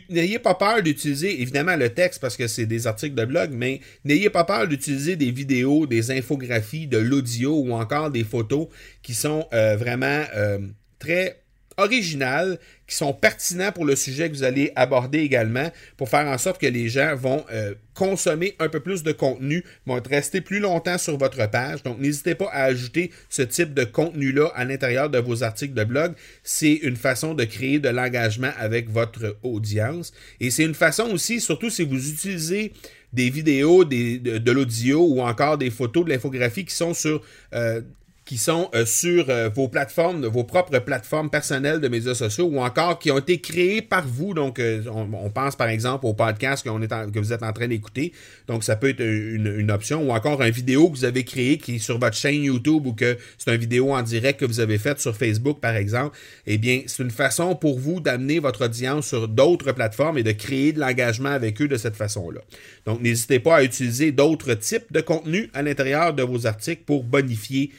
n'ayez 0.09 0.39
pas 0.39 0.55
peur 0.55 0.83
d'utiliser 0.83 1.41
évidemment 1.41 1.77
le 1.77 1.89
texte 1.89 2.19
parce 2.19 2.35
que 2.35 2.47
c'est 2.47 2.65
des 2.65 2.85
articles 2.85 3.15
de 3.15 3.23
blog, 3.23 3.51
mais 3.53 3.79
n'ayez 4.03 4.29
pas 4.29 4.43
peur 4.43 4.67
d'utiliser 4.67 5.15
des 5.15 5.31
vidéos, 5.31 5.87
des 5.87 6.11
infographies, 6.11 6.85
de 6.85 6.97
l'audio 6.97 7.57
ou 7.59 7.71
encore 7.71 8.11
des 8.11 8.25
photos 8.25 8.67
qui 9.01 9.13
sont 9.13 9.47
euh, 9.53 9.77
vraiment 9.77 10.25
euh, 10.35 10.59
très 10.99 11.41
originales, 11.79 12.59
qui 12.87 12.95
sont 12.95 13.13
pertinents 13.13 13.71
pour 13.71 13.85
le 13.85 13.95
sujet 13.95 14.29
que 14.29 14.35
vous 14.35 14.43
allez 14.43 14.71
aborder 14.75 15.19
également, 15.19 15.71
pour 15.97 16.09
faire 16.09 16.27
en 16.27 16.37
sorte 16.37 16.59
que 16.59 16.67
les 16.67 16.89
gens 16.89 17.15
vont 17.15 17.45
euh, 17.51 17.75
consommer 17.93 18.55
un 18.59 18.69
peu 18.69 18.79
plus 18.79 19.03
de 19.03 19.11
contenu, 19.11 19.63
vont 19.85 20.01
rester 20.09 20.41
plus 20.41 20.59
longtemps 20.59 20.97
sur 20.97 21.17
votre 21.17 21.49
page. 21.49 21.83
Donc, 21.83 21.99
n'hésitez 21.99 22.35
pas 22.35 22.49
à 22.51 22.63
ajouter 22.63 23.11
ce 23.29 23.41
type 23.41 23.73
de 23.73 23.83
contenu-là 23.83 24.51
à 24.55 24.65
l'intérieur 24.65 25.09
de 25.09 25.19
vos 25.19 25.43
articles 25.43 25.73
de 25.73 25.83
blog. 25.83 26.13
C'est 26.43 26.73
une 26.73 26.95
façon 26.95 27.33
de 27.33 27.43
créer 27.43 27.79
de 27.79 27.89
l'engagement 27.89 28.51
avec 28.57 28.89
votre 28.89 29.37
audience. 29.43 30.11
Et 30.39 30.49
c'est 30.49 30.63
une 30.63 30.75
façon 30.75 31.03
aussi, 31.11 31.41
surtout 31.41 31.69
si 31.69 31.83
vous 31.83 32.09
utilisez 32.09 32.73
des 33.13 33.29
vidéos, 33.29 33.85
de, 33.85 34.51
l'audio 34.51 35.05
ou 35.05 35.21
encore 35.21 35.57
des 35.57 35.69
photos 35.69 36.05
de 36.05 36.09
l'infographie 36.09 36.65
qui 36.65 36.75
sont 36.75 36.93
sur 36.93 37.21
euh, 37.53 37.81
qui 38.29 38.37
sont 38.37 38.69
euh, 38.75 38.85
sur 38.85 39.31
euh, 39.31 39.49
vos 39.49 39.67
plateformes, 39.69 40.23
vos 40.27 40.43
propres 40.43 40.77
plateformes 40.77 41.31
personnelles 41.31 41.81
de 41.81 41.87
médias 41.87 42.13
sociaux 42.13 42.45
ou 42.45 42.59
encore 42.59 42.99
qui 42.99 43.09
ont 43.09 43.17
été 43.17 43.41
créés 43.41 43.81
par 43.81 44.05
vous. 44.05 44.35
Donc, 44.35 44.59
euh, 44.59 44.83
on, 44.93 45.31
pense 45.31 45.55
par 45.55 45.67
exemple 45.67 46.05
au 46.05 46.13
podcast 46.13 46.63
que 46.63 47.19
vous 47.19 47.33
êtes 47.33 47.41
en 47.41 47.51
train 47.53 47.67
d'écouter. 47.67 48.13
Donc, 48.45 48.63
ça 48.63 48.75
peut 48.75 48.89
être 48.89 49.01
une, 49.01 49.71
option 49.71 50.07
ou 50.07 50.11
encore 50.11 50.43
une 50.43 50.51
vidéo 50.51 50.91
que 50.91 50.97
vous 50.97 51.05
avez 51.05 51.23
créée 51.23 51.57
qui 51.57 51.77
est 51.77 51.79
sur 51.79 51.97
votre 51.97 52.15
chaîne 52.15 52.43
YouTube 52.43 52.85
ou 52.85 52.93
que 52.93 53.17
c'est 53.39 53.51
une 53.51 53.59
vidéo 53.59 53.95
en 53.95 54.03
direct 54.03 54.39
que 54.39 54.45
vous 54.45 54.59
avez 54.59 54.77
faite 54.77 54.99
sur 54.99 55.15
Facebook, 55.15 55.59
par 55.59 55.75
exemple. 55.75 56.15
Eh 56.45 56.59
bien, 56.59 56.83
c'est 56.85 57.01
une 57.01 57.09
façon 57.09 57.55
pour 57.55 57.79
vous 57.79 57.99
d'amener 57.99 58.37
votre 58.37 58.65
audience 58.65 59.07
sur 59.07 59.27
d'autres 59.27 59.71
plateformes 59.71 60.19
et 60.19 60.23
de 60.23 60.33
créer 60.33 60.71
de 60.71 60.79
l'engagement 60.79 61.29
avec 61.29 61.59
eux 61.63 61.67
de 61.67 61.77
cette 61.77 61.95
façon-là. 61.95 62.41
Donc, 62.85 63.01
n'hésitez 63.01 63.39
pas 63.39 63.57
à 63.57 63.63
utiliser 63.63 64.11
d'autres 64.11 64.53
types 64.53 64.91
de 64.91 65.01
contenus 65.01 65.49
à 65.55 65.63
l'intérieur 65.63 66.13
de 66.13 66.21
vos 66.21 66.45
articles 66.45 66.83
pour 66.85 67.03
bonifier 67.03 67.71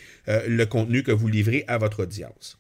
le 0.47 0.66
contenu 0.66 1.02
que 1.02 1.12
vous 1.12 1.28
livrez 1.28 1.64
à 1.68 1.78
votre 1.78 2.02
audience. 2.02 2.59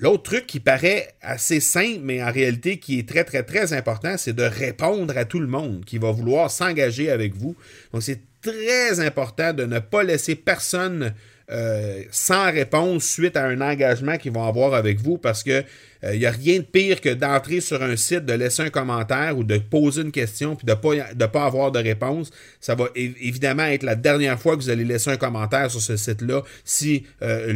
L'autre 0.00 0.22
truc 0.22 0.46
qui 0.46 0.60
paraît 0.60 1.08
assez 1.22 1.58
simple, 1.58 2.00
mais 2.02 2.22
en 2.22 2.30
réalité 2.30 2.78
qui 2.78 3.00
est 3.00 3.08
très, 3.08 3.24
très, 3.24 3.42
très 3.42 3.72
important, 3.72 4.16
c'est 4.16 4.32
de 4.32 4.44
répondre 4.44 5.16
à 5.16 5.24
tout 5.24 5.40
le 5.40 5.48
monde 5.48 5.84
qui 5.84 5.98
va 5.98 6.12
vouloir 6.12 6.52
s'engager 6.52 7.10
avec 7.10 7.34
vous. 7.34 7.56
Donc, 7.92 8.04
c'est 8.04 8.20
très 8.40 9.00
important 9.00 9.52
de 9.52 9.64
ne 9.64 9.80
pas 9.80 10.04
laisser 10.04 10.36
personne 10.36 11.14
euh, 11.50 12.02
sans 12.12 12.52
réponse 12.52 13.04
suite 13.04 13.36
à 13.36 13.46
un 13.46 13.60
engagement 13.60 14.18
qu'ils 14.18 14.32
vont 14.32 14.46
avoir 14.46 14.74
avec 14.74 15.00
vous 15.00 15.18
parce 15.18 15.42
que 15.42 15.64
il 16.02 16.08
euh, 16.08 16.16
n'y 16.16 16.26
a 16.26 16.30
rien 16.30 16.58
de 16.58 16.64
pire 16.64 17.00
que 17.00 17.08
d'entrer 17.08 17.60
sur 17.60 17.82
un 17.82 17.96
site, 17.96 18.24
de 18.24 18.32
laisser 18.32 18.62
un 18.62 18.70
commentaire 18.70 19.36
ou 19.36 19.42
de 19.42 19.58
poser 19.58 20.02
une 20.02 20.12
question 20.12 20.54
puis 20.54 20.64
de 20.64 20.72
ne 20.72 21.26
pas, 21.26 21.44
avoir 21.44 21.72
de 21.72 21.80
réponse. 21.80 22.30
Ça 22.60 22.74
va 22.74 22.86
évidemment 22.94 23.64
être 23.64 23.82
la 23.82 23.96
dernière 23.96 24.38
fois 24.40 24.56
que 24.56 24.62
vous 24.62 24.70
allez 24.70 24.84
laisser 24.84 25.10
un 25.10 25.16
commentaire 25.16 25.70
sur 25.70 25.80
ce 25.80 25.96
site-là 25.96 26.42
si 26.64 27.04
euh, 27.22 27.52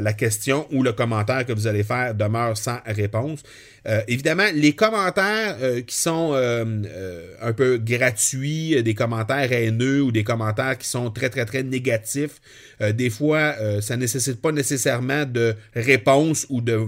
la, 0.00 0.12
question 0.14 0.66
ou 0.70 0.82
le 0.82 0.92
commentaire 0.92 1.44
que 1.44 1.52
vous 1.52 1.66
allez 1.66 1.82
faire 1.82 2.14
demeure 2.14 2.56
sans 2.56 2.78
réponse. 2.86 3.42
Euh, 3.86 4.00
évidemment, 4.08 4.46
les 4.54 4.72
commentaires 4.74 5.56
qui 5.86 5.96
sont 5.96 6.32
un 6.34 7.52
peu 7.52 7.78
gratuits, 7.78 8.82
des 8.82 8.94
commentaires 8.94 9.52
haineux 9.52 10.02
ou 10.02 10.12
des 10.12 10.24
commentaires 10.24 10.78
qui 10.78 10.88
sont 10.88 11.10
très, 11.10 11.28
très, 11.28 11.44
très 11.44 11.62
négatifs, 11.62 12.40
des 12.80 13.10
fois, 13.10 13.54
ça 13.80 13.96
ne 13.96 14.02
nécessite 14.02 14.40
pas 14.40 14.52
nécessairement 14.52 15.24
de 15.26 15.54
réponse 15.74 16.46
ou 16.48 16.60
de 16.60 16.78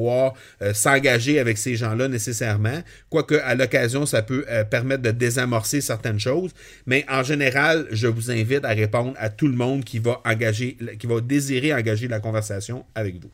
euh, 0.00 0.72
s'engager 0.74 1.38
avec 1.38 1.58
ces 1.58 1.76
gens-là 1.76 2.08
nécessairement, 2.08 2.82
quoique 3.10 3.34
à 3.34 3.54
l'occasion, 3.54 4.06
ça 4.06 4.22
peut 4.22 4.44
euh, 4.48 4.64
permettre 4.64 5.02
de 5.02 5.10
désamorcer 5.10 5.80
certaines 5.80 6.20
choses. 6.20 6.52
Mais 6.86 7.04
en 7.08 7.22
général, 7.22 7.86
je 7.90 8.06
vous 8.06 8.30
invite 8.30 8.64
à 8.64 8.70
répondre 8.70 9.14
à 9.18 9.28
tout 9.28 9.48
le 9.48 9.54
monde 9.54 9.84
qui 9.84 9.98
va 9.98 10.20
engager, 10.24 10.76
qui 10.98 11.06
va 11.06 11.20
désirer 11.20 11.74
engager 11.74 12.08
la 12.08 12.20
conversation 12.20 12.84
avec 12.94 13.20
vous. 13.20 13.30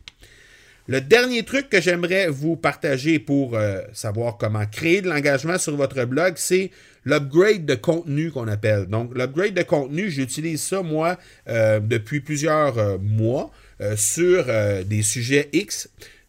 Le 0.86 1.02
dernier 1.02 1.42
truc 1.42 1.68
que 1.68 1.82
j'aimerais 1.82 2.28
vous 2.28 2.56
partager 2.56 3.18
pour 3.18 3.54
euh, 3.54 3.82
savoir 3.92 4.38
comment 4.38 4.64
créer 4.64 5.02
de 5.02 5.08
l'engagement 5.08 5.58
sur 5.58 5.76
votre 5.76 6.02
blog, 6.06 6.34
c'est 6.36 6.70
l'upgrade 7.04 7.66
de 7.66 7.74
contenu 7.74 8.30
qu'on 8.30 8.48
appelle. 8.48 8.86
Donc, 8.86 9.14
l'upgrade 9.14 9.52
de 9.52 9.62
contenu, 9.62 10.10
j'utilise 10.10 10.62
ça, 10.62 10.82
moi, 10.82 11.16
depuis 11.46 12.20
plusieurs 12.20 12.98
mois 13.00 13.50
sur 13.96 14.44
des 14.84 15.02
sujets 15.02 15.48
X. 15.54 15.88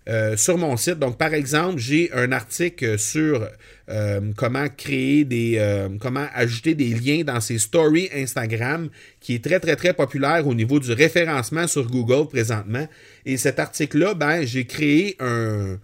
Euh, 0.10 0.36
sur 0.36 0.58
mon 0.58 0.76
site. 0.76 0.98
Donc, 0.98 1.20
par 1.20 1.36
exemple, 1.36 1.78
j'ai 1.78 2.12
un 2.14 2.32
article 2.32 2.98
sur 2.98 3.48
euh, 3.90 4.22
comment 4.36 4.68
créer 4.68 5.24
des. 5.24 5.58
Euh, 5.60 5.88
comment 6.00 6.26
ajouter 6.34 6.74
des 6.74 6.96
liens 6.96 7.24
dans 7.24 7.40
ses 7.40 7.60
stories 7.60 8.10
Instagram, 8.16 8.90
qui 9.20 9.36
est 9.36 9.44
très, 9.44 9.60
très, 9.60 9.76
très 9.76 9.94
populaire 9.94 10.48
au 10.48 10.56
niveau 10.56 10.80
du 10.80 10.92
référencement 10.94 11.68
sur 11.68 11.86
Google 11.86 12.28
présentement. 12.28 12.88
Et 13.28 13.38
cet 13.38 13.60
article-là, 13.60 14.16
ben, 14.16 14.44
j'ai 14.46 14.66
créé 14.66 15.16
un. 15.20 15.78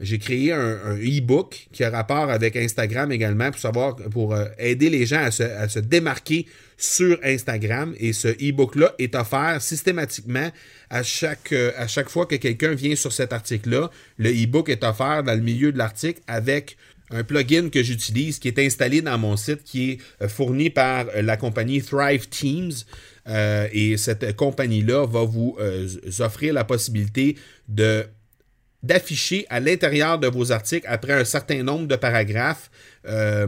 J'ai 0.00 0.18
créé 0.18 0.52
un, 0.52 0.96
e-book 0.96 1.68
qui 1.72 1.84
a 1.84 1.90
rapport 1.90 2.30
avec 2.30 2.56
Instagram 2.56 3.12
également 3.12 3.50
pour 3.50 3.60
savoir, 3.60 3.96
pour 3.96 4.34
aider 4.58 4.88
les 4.90 5.06
gens 5.06 5.22
à 5.22 5.30
se, 5.30 5.42
à 5.42 5.68
se 5.68 5.78
démarquer 5.78 6.46
sur 6.80 7.18
Instagram. 7.22 7.94
Et 7.98 8.12
ce 8.12 8.28
e-book-là 8.28 8.94
est 8.98 9.14
offert 9.14 9.60
systématiquement 9.60 10.50
à 10.88 11.02
chaque, 11.02 11.52
euh, 11.52 11.72
à 11.76 11.86
chaque 11.86 12.08
fois 12.08 12.26
que 12.26 12.34
quelqu'un 12.36 12.74
vient 12.74 12.96
sur 12.96 13.12
cet 13.12 13.32
article-là. 13.32 13.90
Le 14.16 14.30
e-book 14.30 14.68
est 14.68 14.82
offert 14.82 15.22
dans 15.22 15.34
le 15.34 15.42
milieu 15.42 15.72
de 15.72 15.78
l'article 15.78 16.20
avec 16.26 16.76
un 17.10 17.22
plugin 17.24 17.68
que 17.70 17.82
j'utilise 17.82 18.38
qui 18.38 18.48
est 18.48 18.58
installé 18.58 19.02
dans 19.02 19.18
mon 19.18 19.36
site 19.36 19.64
qui 19.64 19.90
est 19.90 19.98
euh, 20.22 20.28
fourni 20.28 20.70
par 20.70 21.06
euh, 21.08 21.22
la 21.22 21.36
compagnie 21.36 21.82
Thrive 21.82 22.28
Teams. 22.28 22.72
et 23.72 23.96
cette 23.96 24.34
compagnie-là 24.34 25.06
va 25.06 25.22
vous 25.22 25.56
offrir 26.18 26.52
la 26.52 26.64
possibilité 26.64 27.36
de 27.68 28.04
d'afficher 28.82 29.46
à 29.50 29.60
l'intérieur 29.60 30.18
de 30.18 30.26
vos 30.26 30.52
articles, 30.52 30.86
après 30.88 31.12
un 31.12 31.24
certain 31.24 31.62
nombre 31.62 31.86
de 31.86 31.96
paragraphes, 31.96 32.70
euh, 33.06 33.46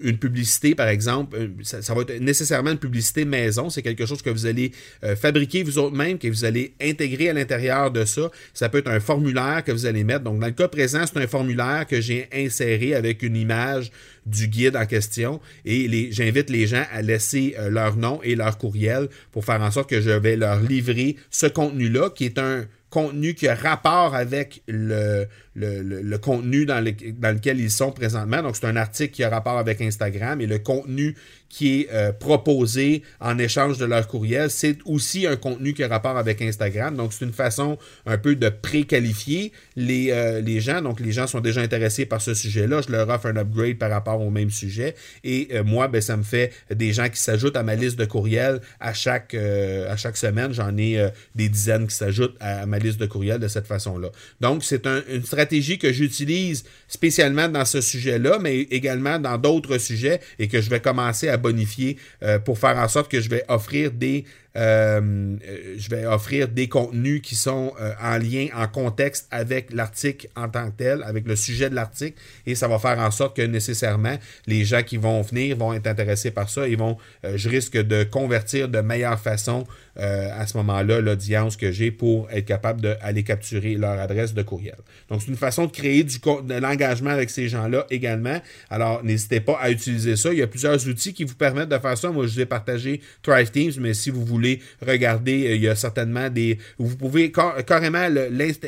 une 0.00 0.18
publicité, 0.18 0.74
par 0.74 0.88
exemple. 0.88 1.36
Euh, 1.36 1.48
ça, 1.62 1.94
va 1.94 2.02
être 2.02 2.20
nécessairement 2.20 2.70
une 2.70 2.78
publicité 2.78 3.24
maison. 3.24 3.68
C'est 3.68 3.82
quelque 3.82 4.06
chose 4.06 4.22
que 4.22 4.30
vous 4.30 4.46
allez 4.46 4.72
euh, 5.04 5.14
fabriquer 5.14 5.62
vous 5.62 5.78
autres-même, 5.78 6.18
que 6.18 6.28
vous 6.28 6.44
allez 6.44 6.74
intégrer 6.80 7.30
à 7.30 7.32
l'intérieur 7.34 7.90
de 7.90 8.04
ça. 8.04 8.30
Ça 8.54 8.68
peut 8.68 8.78
être 8.78 8.88
un 8.88 9.00
formulaire 9.00 9.62
que 9.64 9.72
vous 9.72 9.86
allez 9.86 10.04
mettre. 10.04 10.24
Donc, 10.24 10.38
dans 10.38 10.46
le 10.46 10.52
cas 10.52 10.68
présent, 10.68 11.04
c'est 11.06 11.18
un 11.18 11.26
formulaire 11.26 11.86
que 11.86 12.00
j'ai 12.00 12.28
inséré 12.32 12.94
avec 12.94 13.22
une 13.22 13.36
image 13.36 13.90
du 14.24 14.48
guide 14.48 14.76
en 14.76 14.84
question 14.84 15.40
et 15.64 16.08
j'invite 16.12 16.50
les 16.50 16.66
gens 16.66 16.84
à 16.92 17.00
laisser 17.00 17.56
leur 17.70 17.96
nom 17.96 18.20
et 18.22 18.34
leur 18.34 18.58
courriel 18.58 19.08
pour 19.32 19.42
faire 19.42 19.62
en 19.62 19.70
sorte 19.70 19.88
que 19.88 20.02
je 20.02 20.10
vais 20.10 20.36
leur 20.36 20.60
livrer 20.60 21.16
ce 21.30 21.46
contenu-là 21.46 22.10
qui 22.10 22.26
est 22.26 22.38
un 22.38 22.66
contenu 22.90 23.34
qui 23.34 23.48
a 23.48 23.54
rapport 23.54 24.14
avec 24.14 24.62
le, 24.66 25.26
le, 25.58 26.16
contenu 26.18 26.66
dans, 26.66 26.82
lequel 26.82 27.60
ils 27.60 27.70
sont 27.70 27.92
présentement. 27.92 28.42
Donc, 28.42 28.56
c'est 28.56 28.66
un 28.66 28.76
article 28.76 29.12
qui 29.14 29.24
a 29.24 29.28
rapport 29.28 29.58
avec 29.58 29.80
Instagram 29.80 30.40
et 30.40 30.46
le 30.46 30.58
contenu 30.58 31.16
qui 31.48 31.80
est 31.80 31.88
euh, 31.92 32.12
proposé 32.12 33.02
en 33.20 33.38
échange 33.38 33.78
de 33.78 33.86
leur 33.86 34.06
courriel, 34.06 34.50
c'est 34.50 34.76
aussi 34.84 35.26
un 35.26 35.36
contenu 35.36 35.72
qui 35.72 35.82
a 35.82 35.88
rapport 35.88 36.18
avec 36.18 36.42
Instagram. 36.42 36.94
Donc, 36.94 37.12
c'est 37.12 37.24
une 37.24 37.32
façon 37.32 37.78
un 38.04 38.18
peu 38.18 38.36
de 38.36 38.50
préqualifier 38.50 39.52
les, 39.74 40.10
euh, 40.10 40.40
les 40.42 40.60
gens. 40.60 40.82
Donc, 40.82 41.00
les 41.00 41.12
gens 41.12 41.26
sont 41.26 41.40
déjà 41.40 41.62
intéressés 41.62 42.04
par 42.04 42.20
ce 42.20 42.34
sujet-là. 42.34 42.82
Je 42.86 42.92
leur 42.92 43.08
offre 43.08 43.26
un 43.26 43.36
upgrade 43.36 43.78
par 43.78 43.90
rapport 43.90 44.20
au 44.20 44.30
même 44.30 44.50
sujet. 44.50 44.94
Et 45.24 45.48
euh, 45.52 45.64
moi, 45.64 45.88
ben, 45.88 46.02
ça 46.02 46.16
me 46.16 46.22
fait 46.22 46.52
des 46.70 46.92
gens 46.92 47.08
qui 47.08 47.20
s'ajoutent 47.20 47.56
à 47.56 47.62
ma 47.62 47.76
liste 47.76 47.98
de 47.98 48.04
courriels 48.04 48.60
à 48.78 48.92
chaque, 48.92 49.34
à 49.34 49.96
chaque 49.96 50.16
semaine. 50.16 50.52
J'en 50.52 50.76
ai 50.76 51.08
des 51.34 51.48
dizaines 51.48 51.86
qui 51.86 51.94
s'ajoutent 51.94 52.36
à, 52.40 52.66
ma 52.66 52.78
liste 52.78 53.00
de 53.00 53.06
courriels 53.06 53.40
de 53.40 53.48
cette 53.48 53.66
façon-là. 53.66 54.10
Donc, 54.40 54.64
c'est 54.64 54.86
une 54.86 55.24
stratégie 55.24 55.47
que 55.48 55.92
j'utilise 55.92 56.64
spécialement 56.88 57.48
dans 57.48 57.64
ce 57.64 57.80
sujet-là, 57.80 58.38
mais 58.40 58.60
également 58.60 59.18
dans 59.18 59.38
d'autres 59.38 59.78
sujets 59.78 60.20
et 60.38 60.48
que 60.48 60.60
je 60.60 60.70
vais 60.70 60.80
commencer 60.80 61.28
à 61.28 61.36
bonifier 61.36 61.96
euh, 62.22 62.38
pour 62.38 62.58
faire 62.58 62.76
en 62.76 62.88
sorte 62.88 63.10
que 63.10 63.20
je 63.20 63.28
vais 63.28 63.44
offrir 63.48 63.90
des 63.90 64.24
euh, 64.56 65.36
je 65.76 65.90
vais 65.90 66.06
offrir 66.06 66.48
des 66.48 66.68
contenus 66.68 67.20
qui 67.22 67.34
sont 67.34 67.72
euh, 67.80 67.92
en 68.02 68.16
lien, 68.16 68.48
en 68.54 68.66
contexte 68.66 69.28
avec 69.30 69.72
l'article 69.72 70.28
en 70.36 70.48
tant 70.48 70.70
que 70.70 70.76
tel, 70.78 71.02
avec 71.04 71.26
le 71.26 71.36
sujet 71.36 71.70
de 71.70 71.74
l'article, 71.74 72.18
et 72.46 72.54
ça 72.54 72.66
va 72.66 72.78
faire 72.78 72.98
en 72.98 73.10
sorte 73.10 73.36
que 73.36 73.42
nécessairement 73.42 74.16
les 74.46 74.64
gens 74.64 74.82
qui 74.82 74.96
vont 74.96 75.20
venir 75.22 75.56
vont 75.56 75.74
être 75.74 75.86
intéressés 75.86 76.30
par 76.30 76.48
ça, 76.48 76.66
et 76.66 76.76
vont, 76.76 76.96
euh, 77.24 77.34
je 77.36 77.48
risque 77.48 77.76
de 77.76 78.04
convertir 78.04 78.68
de 78.68 78.80
meilleure 78.80 79.20
façon 79.20 79.66
à 80.00 80.46
ce 80.46 80.56
moment-là 80.58 81.00
l'audience 81.00 81.56
que 81.56 81.72
j'ai 81.72 81.90
pour 81.90 82.30
être 82.30 82.44
capable 82.44 82.80
d'aller 82.80 83.24
capturer 83.24 83.74
leur 83.74 83.98
adresse 83.98 84.32
de 84.32 84.42
courriel. 84.42 84.76
Donc 85.10 85.22
c'est 85.22 85.26
une 85.26 85.36
façon 85.36 85.66
de 85.66 85.72
créer 85.72 86.04
du 86.04 86.18
de 86.20 86.54
l'engagement 86.54 87.10
avec 87.10 87.30
ces 87.30 87.48
gens-là 87.48 87.84
également. 87.90 88.40
Alors 88.70 89.02
n'hésitez 89.02 89.40
pas 89.40 89.58
à 89.60 89.70
utiliser 89.70 90.14
ça. 90.14 90.32
Il 90.32 90.38
y 90.38 90.42
a 90.42 90.46
plusieurs 90.46 90.86
outils 90.86 91.12
qui 91.12 91.24
vous 91.24 91.34
permettent 91.34 91.70
de 91.70 91.78
faire 91.78 91.98
ça. 91.98 92.12
Moi 92.12 92.28
je 92.28 92.34
vous 92.34 92.40
ai 92.40 92.46
partagé 92.46 93.00
Thrive 93.24 93.50
Teams, 93.50 93.72
mais 93.80 93.92
si 93.92 94.10
vous 94.10 94.24
voulez 94.24 94.37
regarder, 94.86 95.48
euh, 95.48 95.54
il 95.56 95.62
y 95.62 95.68
a 95.68 95.74
certainement 95.74 96.28
des... 96.28 96.58
Vous 96.78 96.96
pouvez 96.96 97.32
carrément 97.66 98.08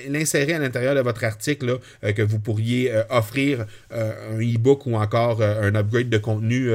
l'insérer 0.08 0.54
à 0.54 0.58
l'intérieur 0.58 0.94
de 0.94 1.00
votre 1.00 1.24
article 1.24 1.78
euh, 2.04 2.12
que 2.12 2.22
vous 2.22 2.38
pourriez 2.38 2.92
euh, 2.92 3.02
offrir 3.10 3.66
un 3.90 4.38
e-book 4.38 4.86
ou 4.86 4.94
encore 4.94 5.42
un 5.42 5.74
upgrade 5.74 6.08
de 6.08 6.18
contenu, 6.18 6.70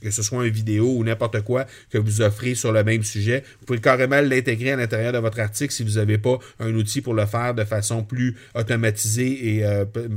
que 0.00 0.10
ce 0.10 0.22
soit 0.22 0.46
une 0.46 0.52
vidéo 0.52 0.94
ou 0.96 1.04
n'importe 1.04 1.42
quoi 1.42 1.66
que 1.90 1.98
vous 1.98 2.22
offrez 2.22 2.54
sur 2.54 2.72
le 2.72 2.84
même 2.84 3.02
sujet. 3.02 3.42
Vous 3.60 3.66
pouvez 3.66 3.80
carrément 3.80 4.20
l'intégrer 4.20 4.72
à 4.72 4.76
l'intérieur 4.76 5.12
de 5.12 5.18
votre 5.18 5.40
article 5.40 5.72
si 5.72 5.82
vous 5.82 5.94
n'avez 5.94 6.18
pas 6.18 6.38
un 6.60 6.72
outil 6.74 7.00
pour 7.00 7.14
le 7.14 7.26
faire 7.26 7.54
de 7.54 7.64
façon 7.64 8.04
plus 8.04 8.36
automatisée 8.54 9.56
et 9.56 9.64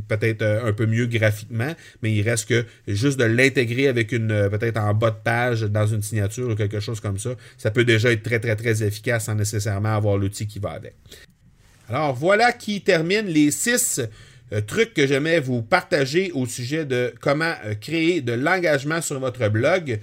peut-être 0.07 0.43
un 0.43 0.73
peu 0.73 0.85
mieux 0.85 1.07
graphiquement, 1.07 1.73
mais 2.01 2.13
il 2.13 2.21
reste 2.21 2.47
que 2.47 2.65
juste 2.87 3.19
de 3.19 3.25
l'intégrer 3.25 3.87
avec 3.87 4.11
une 4.11 4.49
peut-être 4.49 4.79
en 4.79 4.93
bas 4.93 5.11
de 5.11 5.19
page 5.23 5.61
dans 5.63 5.87
une 5.87 6.01
signature 6.01 6.49
ou 6.49 6.55
quelque 6.55 6.79
chose 6.79 6.99
comme 6.99 7.17
ça, 7.17 7.31
ça 7.57 7.71
peut 7.71 7.85
déjà 7.93 8.11
être 8.11 8.23
très, 8.23 8.39
très, 8.39 8.55
très 8.55 8.83
efficace 8.83 9.25
sans 9.25 9.35
nécessairement 9.35 9.95
avoir 9.95 10.17
l'outil 10.17 10.47
qui 10.47 10.59
va 10.59 10.71
avec. 10.71 10.95
Alors, 11.89 12.13
voilà 12.13 12.51
qui 12.53 12.81
termine 12.81 13.25
les 13.27 13.51
six 13.51 14.01
euh, 14.53 14.61
trucs 14.61 14.93
que 14.93 15.07
j'aimais 15.07 15.39
vous 15.39 15.61
partager 15.61 16.31
au 16.33 16.45
sujet 16.45 16.85
de 16.85 17.13
comment 17.21 17.53
euh, 17.65 17.73
créer 17.75 18.21
de 18.21 18.33
l'engagement 18.33 19.01
sur 19.01 19.19
votre 19.19 19.47
blog. 19.49 19.99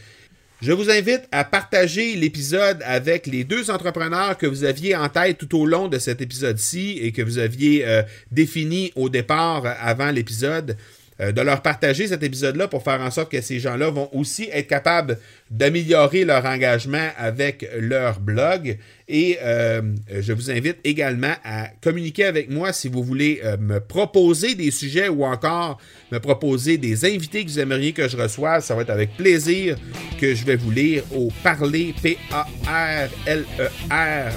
Je 0.61 0.73
vous 0.73 0.91
invite 0.91 1.23
à 1.31 1.45
partager 1.45 2.17
l'épisode 2.17 2.83
avec 2.85 3.27
les 3.27 3.45
deux 3.45 3.71
entrepreneurs 3.71 4.37
que 4.37 4.47
vous 4.47 4.65
aviez 4.65 4.97
en 4.97 5.09
tête 5.09 5.39
tout 5.39 5.57
au 5.57 5.67
long 5.67 5.87
de 5.87 5.99
cet 5.99 6.21
épisode-ci 6.21 6.99
et 7.01 7.13
que 7.13 7.23
vous 7.23 7.39
aviez 7.39 7.87
euh, 7.87 8.03
défini 8.33 8.93
au 8.97 9.09
départ 9.09 9.65
avant 9.81 10.11
l'épisode. 10.11 10.77
Euh, 11.21 11.33
de 11.33 11.41
leur 11.41 11.63
partager 11.63 12.07
cet 12.07 12.23
épisode-là 12.23 12.69
pour 12.69 12.85
faire 12.85 13.01
en 13.01 13.11
sorte 13.11 13.33
que 13.33 13.41
ces 13.41 13.59
gens-là 13.59 13.91
vont 13.91 14.09
aussi 14.13 14.49
être 14.53 14.69
capables 14.69 15.19
d'améliorer 15.51 16.25
leur 16.25 16.45
engagement 16.45 17.09
avec 17.17 17.69
leur 17.77 18.21
blog. 18.21 18.79
Et 19.09 19.39
euh, 19.41 19.81
je 20.21 20.33
vous 20.35 20.51
invite 20.51 20.77
également 20.85 21.33
à 21.43 21.69
communiquer 21.83 22.25
avec 22.25 22.51
moi 22.51 22.75
si 22.75 22.89
vous 22.89 23.03
voulez 23.03 23.41
euh, 23.43 23.57
me 23.57 23.81
proposer 23.81 24.55
des 24.55 24.71
sujets 24.71 25.09
ou 25.09 25.25
encore 25.25 25.79
me 26.13 26.19
proposer 26.21 26.77
des 26.77 27.07
invités 27.07 27.43
que 27.45 27.51
vous 27.51 27.59
aimeriez 27.59 27.93
que 27.93 28.07
je 28.07 28.19
reçoive. 28.19 28.63
Ça 28.63 28.75
va 28.75 28.83
être 28.83 28.91
avec 28.91 29.17
plaisir 29.17 29.79
que 30.21 30.35
je 30.35 30.45
vais 30.45 30.57
vous 30.57 30.71
lire 30.71 31.05
au 31.15 31.31
parler, 31.43 31.95
P-A-R-L-E-R, 32.03 32.53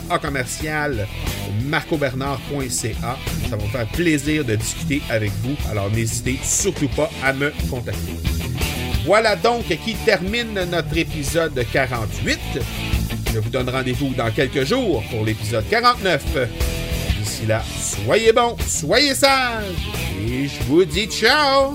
A 0.09 0.19
commercial, 0.19 1.05
marcobernard.ca. 1.65 3.17
Ça 3.49 3.55
va 3.57 3.63
me 3.63 3.69
faire 3.69 3.87
plaisir 3.87 4.45
de 4.45 4.55
discuter 4.55 5.01
avec 5.09 5.31
vous. 5.43 5.57
Alors 5.69 5.91
n'hésitez 5.91 6.39
surtout 6.43 6.87
pas 6.89 7.09
à 7.23 7.33
me 7.33 7.51
contacter. 7.69 8.13
Voilà 9.05 9.35
donc 9.35 9.65
qui 9.65 9.95
termine 10.05 10.53
notre 10.71 10.95
épisode 10.95 11.59
48. 11.73 12.39
Je 13.33 13.39
vous 13.39 13.49
donne 13.49 13.69
rendez-vous 13.69 14.13
dans 14.13 14.29
quelques 14.31 14.65
jours 14.65 15.03
pour 15.09 15.23
l'épisode 15.23 15.63
49. 15.69 16.23
D'ici 17.17 17.45
là, 17.45 17.63
soyez 17.79 18.33
bons, 18.33 18.57
soyez 18.67 19.15
sages 19.15 19.89
et 20.27 20.47
je 20.47 20.63
vous 20.63 20.83
dis 20.83 21.05
ciao 21.05 21.73